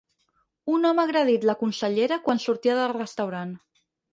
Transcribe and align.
Un 0.75 0.87
home 0.91 1.03
ha 1.03 1.05
agredit 1.09 1.45
la 1.49 1.55
consellera 1.61 2.19
quan 2.25 2.43
sortia 2.47 2.79
del 2.81 2.99
restaurant. 2.99 3.57